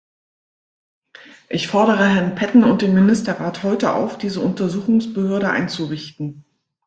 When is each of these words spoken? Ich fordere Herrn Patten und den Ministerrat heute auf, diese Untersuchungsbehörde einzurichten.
Ich 1.47 1.67
fordere 1.67 2.09
Herrn 2.09 2.33
Patten 2.33 2.63
und 2.63 2.81
den 2.81 2.95
Ministerrat 2.95 3.61
heute 3.61 3.93
auf, 3.93 4.17
diese 4.17 4.39
Untersuchungsbehörde 4.41 5.51
einzurichten. 5.51 6.43